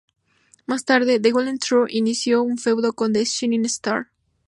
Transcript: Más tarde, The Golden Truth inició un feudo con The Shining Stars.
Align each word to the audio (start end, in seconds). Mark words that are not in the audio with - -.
Más 0.65 0.83
tarde, 0.83 1.19
The 1.19 1.29
Golden 1.29 1.59
Truth 1.59 1.91
inició 1.91 2.41
un 2.41 2.57
feudo 2.57 2.91
con 2.93 3.13
The 3.13 3.23
Shining 3.23 3.65
Stars. 3.65 4.07